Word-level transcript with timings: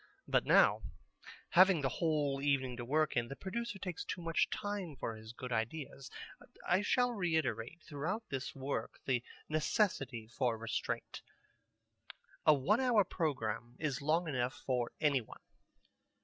But 0.27 0.45
now, 0.45 0.81
having 1.49 1.81
the 1.81 1.89
whole 1.89 2.41
evening 2.41 2.75
to 2.77 2.83
work 2.83 3.15
in, 3.15 3.27
the 3.27 3.35
producer 3.35 3.77
takes 3.77 4.03
too 4.03 4.19
much 4.19 4.49
time 4.49 4.95
for 4.95 5.15
his 5.15 5.31
good 5.31 5.51
ideas. 5.51 6.09
I 6.67 6.81
shall 6.81 7.11
reiterate 7.11 7.83
throughout 7.83 8.23
this 8.29 8.55
work 8.55 8.99
the 9.05 9.23
necessity 9.47 10.25
for 10.27 10.57
restraint. 10.57 11.21
A 12.47 12.53
one 12.55 12.79
hour 12.79 13.03
programme 13.03 13.75
is 13.77 14.01
long 14.01 14.27
enough 14.27 14.55
for 14.65 14.91
any 14.99 15.21
one. 15.21 15.41